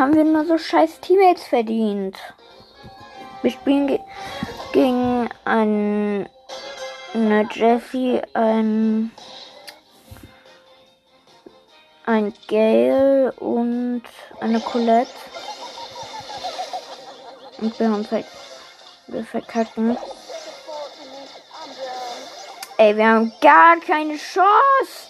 Haben 0.00 0.14
wir 0.14 0.24
nur 0.24 0.46
so 0.46 0.56
scheiß 0.56 1.00
Teammates 1.00 1.44
verdient? 1.44 2.16
Wir 3.42 3.50
spielen 3.50 3.86
ge 3.86 4.00
gegen 4.72 5.28
ein, 5.44 6.26
eine 7.12 7.48
Jessie, 7.52 8.22
ein, 8.32 9.10
ein 12.06 12.32
Gale 12.48 13.32
und 13.32 14.02
eine 14.40 14.60
Colette. 14.60 15.10
Und 17.58 17.78
wir 17.78 17.90
haben 17.90 18.04
ver 18.04 18.24
wir 19.08 19.24
verkacken. 19.24 19.98
Ey, 22.78 22.96
wir 22.96 23.06
haben 23.06 23.32
gar 23.42 23.78
keine 23.80 24.16
Chance. 24.16 25.09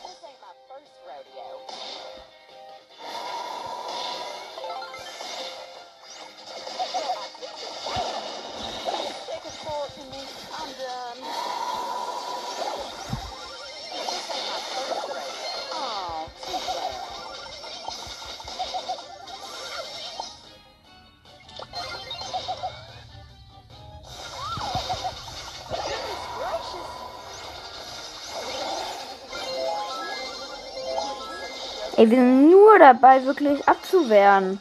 Ey, 31.97 32.09
wir 32.11 32.17
sind 32.17 32.51
nur 32.51 32.79
dabei, 32.79 33.25
wirklich 33.25 33.69
abzuwehren. 33.69 34.61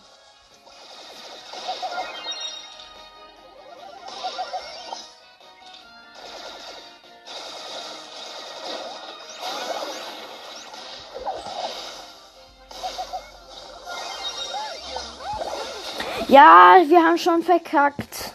Ja, 16.28 16.78
wir 16.86 17.04
haben 17.04 17.18
schon 17.18 17.42
verkackt. 17.42 18.34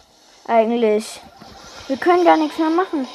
Eigentlich. 0.48 1.20
Wir 1.87 1.96
können 1.96 2.24
gar 2.24 2.37
nichts 2.37 2.59
mehr 2.59 2.70
machen. 2.70 3.07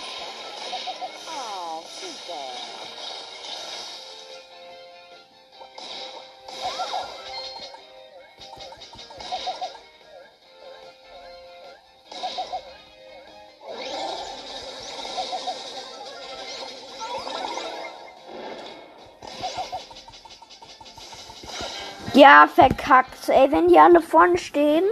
Ja, 22.19 22.49
verkackt. 22.53 23.29
Ey, 23.29 23.49
wenn 23.49 23.69
die 23.69 23.79
alle 23.79 24.01
vorne 24.01 24.37
stehen. 24.37 24.83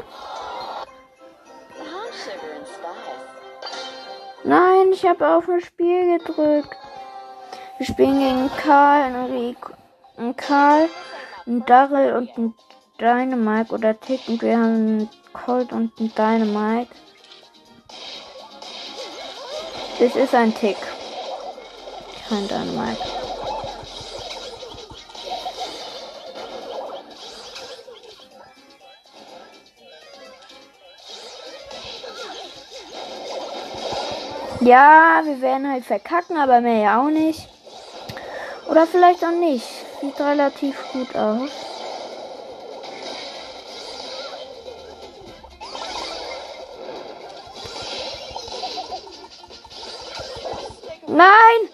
Nein, 4.45 4.93
ich 4.93 5.05
habe 5.05 5.27
auf 5.27 5.49
ein 5.49 5.59
Spiel 5.59 6.19
gedrückt. 6.19 6.73
Wir 7.77 7.85
spielen 7.85 8.19
gegen 8.19 8.49
Karl, 8.55 9.13
Enrico, 9.13 9.73
einen 10.15 10.37
Karl, 10.37 10.87
einen 11.45 11.65
Daryl 11.65 12.13
und 12.13 12.29
einen 12.37 12.53
Dynamite 12.97 13.73
oder 13.73 13.99
Tick 13.99 14.21
und 14.29 14.41
wir 14.41 14.55
haben 14.55 14.63
einen 14.63 15.09
Colt 15.33 15.73
und 15.73 15.91
einen 15.99 16.15
Dynamite. 16.15 16.95
Das 19.99 20.15
ist 20.15 20.33
ein 20.33 20.55
Tick. 20.55 20.77
Kein 22.29 22.47
Dynamite. 22.47 23.16
Ja, 34.67 35.21
wir 35.23 35.39
werden 35.39 35.71
halt 35.71 35.85
verkacken, 35.85 36.35
aber 36.35 36.59
mehr 36.59 36.81
ja 36.81 37.01
auch 37.01 37.09
nicht. 37.09 37.47
Oder 38.69 38.85
vielleicht 38.85 39.23
auch 39.23 39.31
nicht. 39.31 39.65
Sieht 40.01 40.19
relativ 40.19 40.75
gut 40.91 41.15
aus. 41.15 41.49
Nein! 51.07 51.69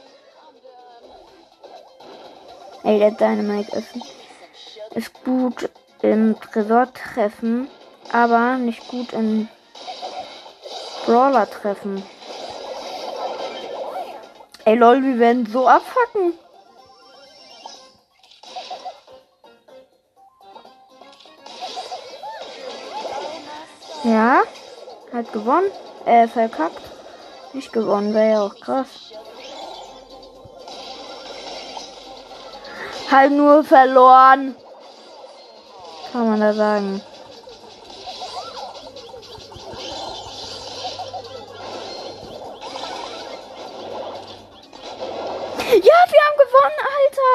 Ey, 2.84 3.00
der 3.00 3.10
Dynamite 3.10 3.76
ist, 3.76 3.96
ist 4.94 5.24
gut 5.24 5.68
im 6.04 6.40
Tresor 6.40 6.94
treffen, 6.94 7.72
aber 8.12 8.58
nicht 8.58 8.88
gut 8.88 9.14
im 9.14 9.48
Brawler 11.08 11.50
treffen. 11.50 12.04
Ey 14.66 14.76
lol, 14.76 15.04
wir 15.04 15.20
werden 15.20 15.46
so 15.46 15.68
abfacken. 15.68 16.34
Ja, 24.06 24.44
hat 25.14 25.34
gewonnen. 25.34 25.72
Äh, 26.06 26.28
verkackt. 26.28 26.82
Nicht 27.54 27.72
gewonnen, 27.74 28.14
wäre 28.14 28.32
ja 28.32 28.42
auch 28.42 28.56
krass. 28.56 29.12
Halt 33.12 33.32
nur 33.32 33.64
verloren. 33.64 34.56
Kann 36.12 36.30
man 36.30 36.40
da 36.40 36.54
sagen. 36.54 37.02
Ja, 45.74 45.80
wir 45.82 46.22
haben 46.22 46.38
gewonnen, 46.38 46.80
Alter. 47.00 47.34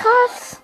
Krass. 0.00 0.62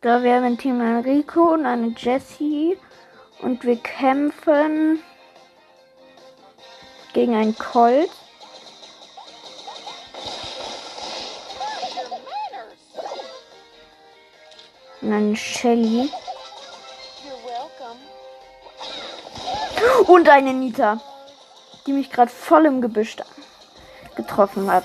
Da 0.00 0.22
wir 0.22 0.34
haben 0.36 0.44
ein 0.44 0.56
Team 0.58 0.80
Enrico 0.80 1.54
und 1.54 1.66
eine 1.66 1.94
Jessie. 1.96 2.78
Und 3.40 3.64
wir 3.64 3.76
kämpfen 3.78 5.02
gegen 7.12 7.34
einen 7.34 7.58
Colt. 7.58 8.10
Und 15.00 15.12
eine 15.12 15.34
Shelly. 15.34 16.12
Und 20.06 20.28
eine 20.28 20.52
Nita. 20.54 21.00
Die 21.86 21.92
mich 21.92 22.10
gerade 22.10 22.30
voll 22.30 22.66
im 22.66 22.80
Gebüsch 22.80 23.16
getroffen 24.16 24.70
hat. 24.70 24.84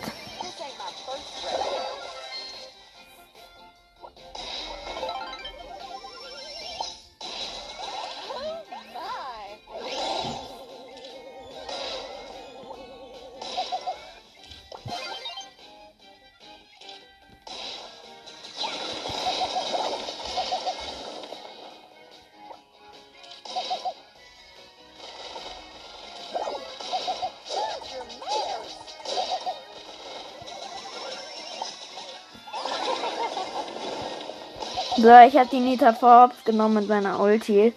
So, 35.03 35.09
ich 35.09 35.35
hab 35.35 35.49
die 35.49 35.59
Nita 35.59 35.91
Forbes 35.91 36.45
genommen 36.45 36.75
mit 36.75 36.87
seiner 36.87 37.19
Ulti. 37.19 37.73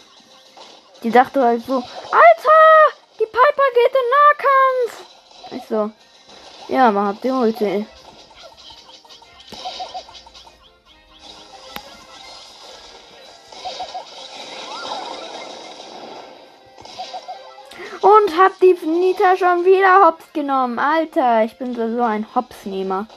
Die 1.02 1.10
dachte 1.10 1.42
halt 1.42 1.66
so, 1.66 1.74
Alter, 1.74 2.62
die 3.18 3.24
Piper 3.24 3.68
geht 3.74 3.92
in 3.92 4.08
Nahkampf. 4.30 5.56
Ich 5.56 5.64
so, 5.68 5.90
ja, 6.72 6.92
man 6.92 7.08
hat 7.08 7.24
die 7.24 7.30
Ulti. 7.32 7.84
Und 18.02 18.38
hab 18.38 18.60
die 18.60 18.78
Nita 18.86 19.36
schon 19.36 19.64
wieder 19.64 20.06
hops 20.06 20.32
genommen. 20.32 20.78
Alter, 20.78 21.42
ich 21.42 21.58
bin 21.58 21.74
so 21.74 22.02
ein 22.04 22.24
Hopsnehmer. 22.36 23.08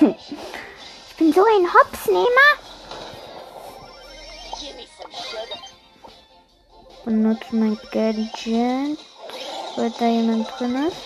bin 1.20 1.34
so 1.34 1.44
ein 1.44 1.68
Hopsnehmer. 1.70 2.50
Sugar. 4.56 5.58
Benutze 7.04 7.54
mein 7.54 7.78
Gadget. 7.92 8.98
Weil 9.76 9.90
da 9.98 10.06
jemand 10.06 10.48
drin 10.58 10.88
ist. 10.88 10.96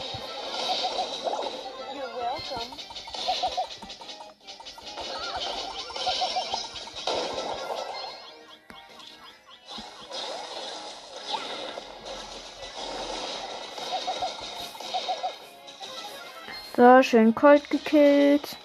So, 16.76 17.02
schön 17.02 17.34
Colt 17.34 17.68
gekillt. 17.68 18.56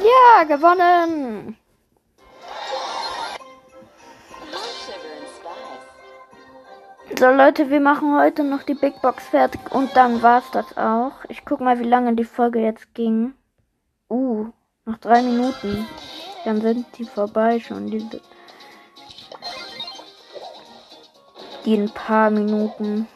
Ja, 0.00 0.44
gewonnen. 0.44 1.56
So 7.18 7.26
Leute, 7.30 7.68
wir 7.70 7.80
machen 7.80 8.16
heute 8.16 8.44
noch 8.44 8.62
die 8.62 8.74
Big 8.74 9.02
Box 9.02 9.26
fertig 9.26 9.60
und 9.70 9.96
dann 9.96 10.22
war's 10.22 10.50
das 10.52 10.76
auch. 10.76 11.24
Ich 11.28 11.44
guck 11.44 11.60
mal, 11.60 11.80
wie 11.80 11.88
lange 11.88 12.14
die 12.14 12.24
Folge 12.24 12.60
jetzt 12.60 12.94
ging. 12.94 13.34
Uh, 14.08 14.50
noch 14.84 14.98
drei 14.98 15.22
Minuten. 15.22 15.86
Dann 16.44 16.60
sind 16.60 16.86
die 16.96 17.04
vorbei 17.04 17.58
schon. 17.58 17.88
Die, 17.88 18.08
die 21.64 21.74
ein 21.74 21.90
paar 21.90 22.30
Minuten. 22.30 23.08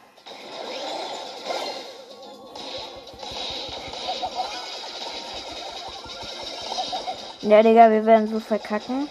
Ja, 7.43 7.61
Digga, 7.61 7.91
wir 7.91 8.07
werden 8.07 8.29
so 8.29 8.39
verkacken. 8.39 9.09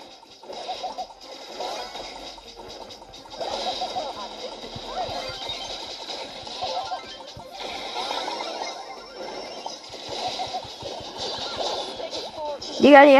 Digga, 12.79 13.03
die, 13.03 13.19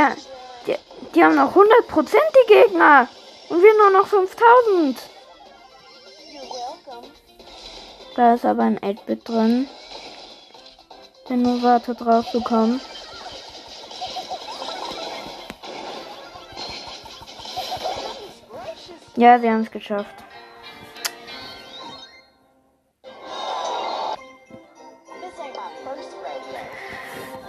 die, 0.66 0.76
die 1.14 1.24
haben 1.24 1.36
noch 1.36 1.54
100% 1.54 1.58
die 1.98 2.54
Gegner. 2.54 3.10
Und 3.50 3.62
wir 3.62 3.78
nur 3.78 4.00
noch 4.00 4.08
5000. 4.08 4.98
You're 6.32 6.42
welcome. 6.42 7.08
Da 8.16 8.36
ist 8.36 8.46
aber 8.46 8.64
ein 8.64 8.80
8-Bit 8.80 9.28
drin. 9.28 9.68
Der 11.28 11.36
nur 11.36 11.62
wartet 11.62 12.00
drauf 12.00 12.32
zu 12.32 12.40
kommen. 12.40 12.80
Ja, 19.22 19.38
sie 19.38 19.48
haben 19.52 19.62
es 19.62 19.70
geschafft. 19.70 20.16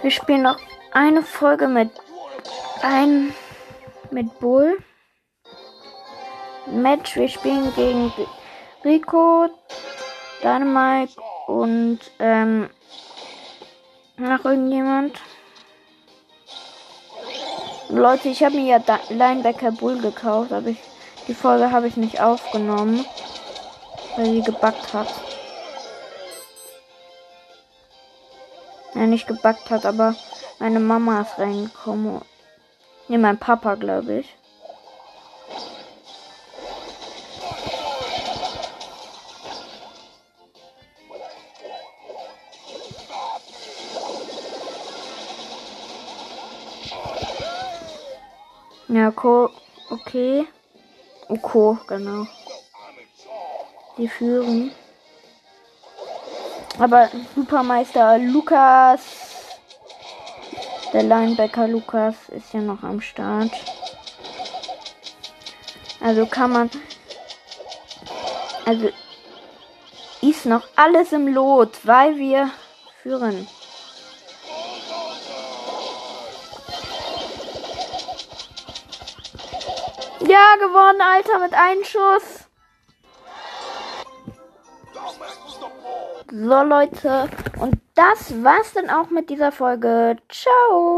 Wir 0.03 0.11
spielen 0.11 0.43
noch 0.43 0.59
eine 0.91 1.23
Folge 1.23 1.67
mit 1.67 1.89
ein 2.83 3.33
mit 4.11 4.39
Bull. 4.39 4.77
Match. 6.67 7.15
Wir 7.15 7.27
spielen 7.27 7.73
gegen 7.73 8.13
Rico, 8.85 9.49
Dynamite 10.43 11.19
und 11.47 12.01
ähm, 12.19 12.69
noch 14.17 14.45
irgendjemand. 14.45 15.19
Leute, 17.89 18.29
ich 18.29 18.43
habe 18.43 18.57
mir 18.57 18.77
ja 18.77 18.99
Linebacker 19.09 19.71
Bull 19.71 19.99
gekauft, 19.99 20.51
aber 20.51 20.67
ich, 20.67 20.92
die 21.27 21.33
Folge 21.33 21.71
habe 21.71 21.87
ich 21.87 21.97
nicht 21.97 22.19
aufgenommen, 22.19 23.05
weil 24.15 24.31
sie 24.31 24.41
gebackt 24.41 24.93
hat. 24.93 25.07
Ja, 28.95 29.07
nicht 29.07 29.27
gebackt 29.27 29.69
hat, 29.69 29.85
aber 29.85 30.15
meine 30.59 30.79
Mama 30.79 31.21
ist 31.21 31.39
reingekommen. 31.39 32.21
Ne, 33.07 33.17
mein 33.17 33.37
Papa, 33.37 33.75
glaube 33.75 34.19
ich. 34.19 34.35
Ja, 48.89 49.11
okay. 49.89 50.47
Oko, 51.33 51.79
genau. 51.87 52.27
Die 53.97 54.07
führen. 54.07 54.71
Aber 56.77 57.09
Supermeister 57.35 58.19
Lukas, 58.19 59.01
der 60.93 61.03
Linebacker 61.03 61.67
Lukas, 61.67 62.13
ist 62.29 62.53
ja 62.53 62.61
noch 62.61 62.83
am 62.83 63.01
Start. 63.01 63.51
Also 65.99 66.27
kann 66.27 66.51
man. 66.51 66.69
Also 68.65 68.89
ist 70.21 70.45
noch 70.45 70.67
alles 70.75 71.13
im 71.13 71.27
Lot, 71.27 71.79
weil 71.83 72.15
wir 72.17 72.51
führen. 73.01 73.47
Ja, 80.33 80.55
gewonnen, 80.55 80.99
Alter, 80.99 81.37
mit 81.37 81.53
einem 81.53 81.83
Schuss. 81.83 82.49
So, 86.31 86.63
Leute. 86.63 87.29
Und 87.59 87.75
das 87.93 88.43
war's 88.43 88.73
dann 88.73 88.89
auch 88.89 89.11
mit 89.11 89.29
dieser 89.29 89.51
Folge. 89.51 90.15
Ciao. 90.29 90.93